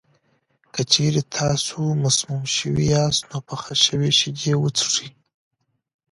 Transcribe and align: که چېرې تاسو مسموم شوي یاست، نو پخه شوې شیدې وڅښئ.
که 0.73 0.81
چېرې 0.91 1.21
تاسو 1.37 1.77
مسموم 2.03 2.43
شوي 2.57 2.85
یاست، 2.95 3.23
نو 3.29 3.37
پخه 3.49 3.73
شوې 3.85 4.11
شیدې 4.19 4.53
وڅښئ. 4.57 5.07